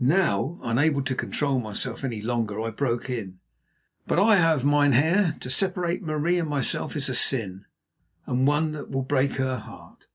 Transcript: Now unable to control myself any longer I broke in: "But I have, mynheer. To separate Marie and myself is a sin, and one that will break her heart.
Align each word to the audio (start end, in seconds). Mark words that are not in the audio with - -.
Now 0.00 0.58
unable 0.64 1.00
to 1.02 1.14
control 1.14 1.60
myself 1.60 2.02
any 2.02 2.20
longer 2.20 2.60
I 2.60 2.70
broke 2.70 3.08
in: 3.08 3.38
"But 4.08 4.18
I 4.18 4.34
have, 4.34 4.64
mynheer. 4.64 5.34
To 5.38 5.48
separate 5.48 6.02
Marie 6.02 6.40
and 6.40 6.48
myself 6.48 6.96
is 6.96 7.08
a 7.08 7.14
sin, 7.14 7.66
and 8.26 8.48
one 8.48 8.72
that 8.72 8.90
will 8.90 9.04
break 9.04 9.34
her 9.34 9.58
heart. 9.58 10.08